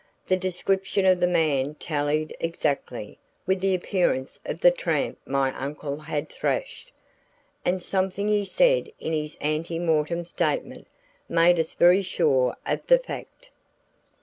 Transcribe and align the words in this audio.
The 0.25 0.35
description 0.35 1.05
of 1.05 1.19
the 1.19 1.27
man 1.27 1.75
tallied 1.75 2.35
exactly 2.39 3.19
with 3.45 3.61
the 3.61 3.75
appearance 3.75 4.39
of 4.47 4.59
the 4.61 4.71
tramp 4.71 5.19
my 5.27 5.55
uncle 5.55 5.95
had 5.97 6.27
thrashed, 6.27 6.91
and 7.63 7.79
something 7.79 8.27
he 8.27 8.43
said 8.43 8.91
in 8.99 9.13
his 9.13 9.37
ante 9.41 9.77
mortem 9.77 10.25
statement, 10.25 10.87
made 11.29 11.59
us 11.59 11.75
very 11.75 12.01
sure 12.01 12.57
of 12.65 12.87
the 12.87 12.97
fact. 12.97 13.51